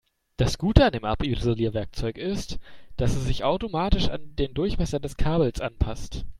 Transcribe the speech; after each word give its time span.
Das 0.37 0.57
Gute 0.57 0.83
an 0.83 0.93
dem 0.93 1.05
Abisolierwerkzeug 1.05 2.17
ist, 2.17 2.57
dass 2.97 3.15
es 3.15 3.25
sich 3.27 3.43
automatisch 3.43 4.09
an 4.09 4.35
den 4.35 4.55
Durchmesser 4.55 4.99
des 4.99 5.15
Kabels 5.15 5.61
anpasst. 5.61 6.25